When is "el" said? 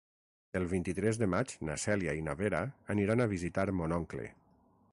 0.59-0.63